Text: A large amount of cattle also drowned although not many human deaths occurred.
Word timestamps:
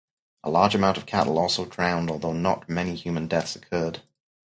A 0.43 0.49
large 0.49 0.73
amount 0.73 0.97
of 0.97 1.05
cattle 1.05 1.37
also 1.37 1.63
drowned 1.63 2.09
although 2.09 2.33
not 2.33 2.67
many 2.67 2.95
human 2.95 3.27
deaths 3.27 3.55
occurred. 3.55 4.01